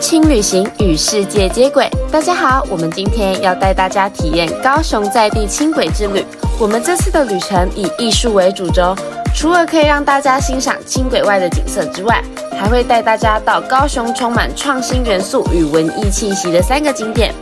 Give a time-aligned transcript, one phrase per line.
[0.00, 1.86] 轻旅行与世界接轨。
[2.10, 6.24] 大家好，我们今天要带大家体验高雄在地轻轨之旅。
[6.58, 8.96] 我们这次的旅程以艺术为主轴，
[9.34, 12.24] 除了可以让大家欣赏轻轨外的景色之外，
[12.58, 17.34] 还会带大家到高雄充满创新元素与文艺气息的三个景点：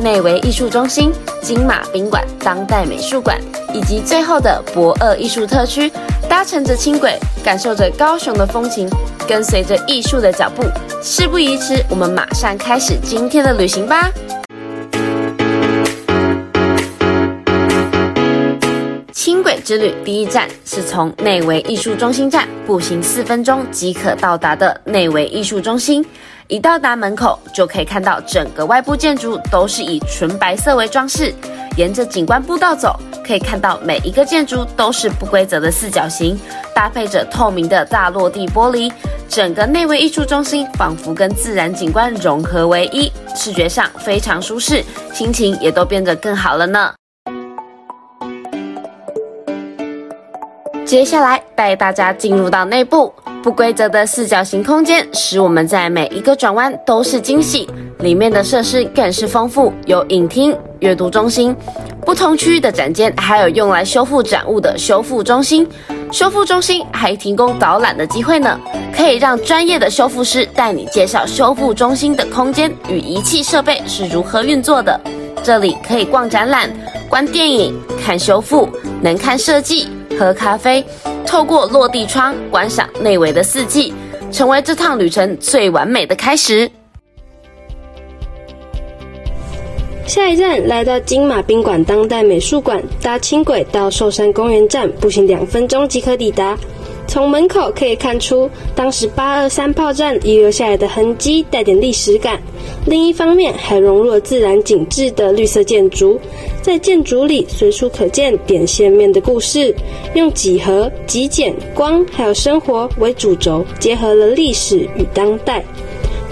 [0.00, 1.12] 内围艺术中心、
[1.42, 3.36] 金马宾馆、当代美术馆，
[3.72, 5.90] 以及最后的博二艺术特区。
[6.34, 8.90] 搭乘着轻轨，感受着高雄的风情，
[9.24, 10.64] 跟随着艺术的脚步。
[11.00, 14.10] 事不宜迟，我们马上开始今天的旅行吧。
[19.64, 26.04] 之旅第一站是从内围艺术中心站步行四分钟即可到达的内围艺术中心。
[26.48, 31.34] 一到达门口，就可以看到整个外部建筑都是以纯白色为装饰。
[31.78, 36.38] 沿着景观步道走，可以看到每一个建筑都是不规则的四角形，
[36.74, 38.92] 搭配着透明的大落地玻璃。
[39.30, 44.84] 整个内围艺术中心仿佛跟自然景观融合为一，视觉上非常舒适，
[45.14, 46.92] 心情也都变得更好了呢。
[50.84, 57.68] 接下来带大家进入到内部，不规则的四角形空间使我们在每一个转弯都是惊喜，
[58.00, 61.56] 里面的设施更是丰富，有影厅、阅读中心。
[62.04, 65.66] 不同区域的展间还有用来修复展物的修复中心，
[66.12, 68.60] 修复中心还提供导览的机会呢，
[68.94, 75.00] 可以让专业的修复师带你介绍修复中心的空间与仪器设备是如何运作的。
[75.42, 76.70] 这里可以逛展览、
[77.08, 78.68] 观电影、看修复，
[79.02, 79.88] 能看设计、
[80.18, 80.84] 喝咖啡，
[81.26, 83.92] 透过落地窗观赏内围的四季，
[84.30, 86.70] 成为这趟旅程最完美的开始。
[90.06, 96.56] 下一站来到金马宾馆当代美术馆，搭轻轨到寿山公园站，步行两分钟即可抵达。
[97.14, 102.42] 从门口可以看出，当时八二三炮战遗留下来的痕迹，带点历史感。
[102.86, 106.18] 另一方面，还融入了自然景致的绿色建筑，
[106.60, 109.72] 在建筑里随处可见点线面的故事，
[110.14, 115.64] 用几何、极简、光还有生活为主轴，结合了历史与当代。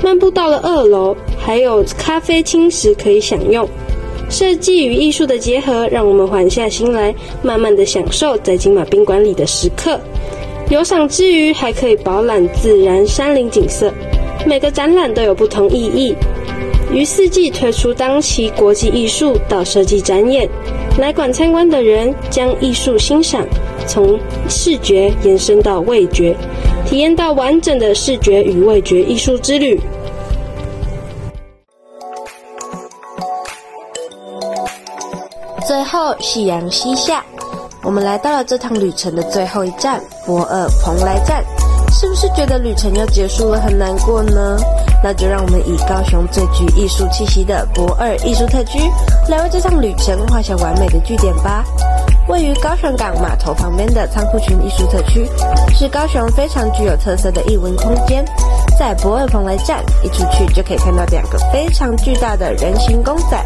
[0.03, 3.65] 漫步到了二楼，还有咖啡轻食可以享用。
[4.29, 9.97] 设计与艺术的结合，让我们缓下心来，慢慢的享受在金马宾馆里的时刻。
[10.73, 13.93] 游赏之余，还可以饱览自然山林景色。
[14.47, 16.15] 每个展览都有不同意义。
[16.91, 20.49] 于四季推出当期国际艺术到设计展演，
[20.99, 23.47] 来馆参观的人将艺术欣赏
[23.87, 24.19] 从
[24.49, 26.35] 视觉延伸到味觉。
[26.87, 29.79] 体验到完整的视觉与味觉艺术之旅。
[35.69, 37.23] 最后，夕阳西下，
[37.85, 41.45] 我们来到了这趟旅程的最后一站——博二蓬莱站。
[41.91, 44.57] 是不是觉得旅程要结束了，很难过呢？
[45.03, 48.79] 那就让我们以高雄最具艺术气息的博二艺术特区，
[49.29, 51.65] 来为这趟旅程画下完美的句点吧。
[52.29, 55.29] 位于高雄港码头旁边的仓库群艺术特区，
[55.75, 58.25] 是高雄非常具有特色的艺文空间。
[58.79, 63.45] 在博尔蓬莱站一出去，就可以看到两个非常巨大的人形公仔，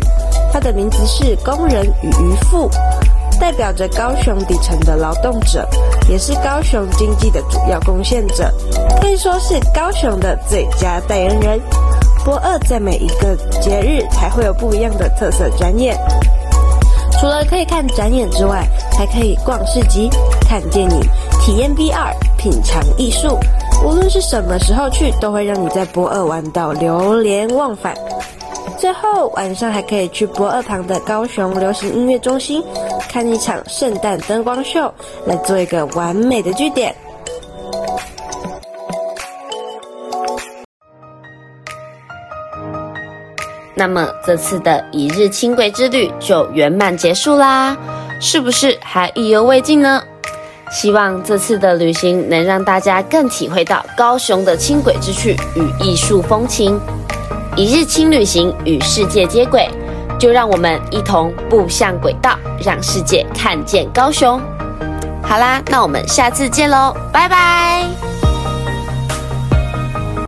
[0.53, 2.71] 它的名字是工人与渔夫，
[3.47, 5.65] 代表着高雄底层的劳动者，
[6.11, 8.53] 也是高雄经济的主要贡献者，
[9.01, 11.61] 可以说是高雄的最佳代言人。
[12.25, 15.97] 博二在每一个节日才会有不一样的特色展演。
[17.13, 18.67] 除了可以看展演之外，
[18.99, 21.01] 还可以逛市集、看电影、
[21.41, 23.39] 体验 VR、品尝艺术。
[23.85, 27.95] 无论是什么时候去，都会让你在博二玩到流连忘返。
[28.79, 32.63] 最后晚上还可以去博二旁的高雄流行音乐中心，
[33.09, 34.93] 看一场圣诞灯光秀，
[35.25, 36.95] 来做一个完美的句点。
[43.75, 47.77] 那么这次的一日轻轨之旅就圆满结束啦，
[48.21, 50.03] 是不是还意犹未尽呢？
[50.71, 56.81] 希望这次的旅行能让大家更体会到高雄的轻轨之趣与艺术风情。
[57.57, 59.67] 一日轻旅行与世界接轨，
[60.21, 64.39] 就让我们一同步向轨道，让世界看见高雄。
[65.23, 68.06] 好啦，那我们下次见喽，拜拜。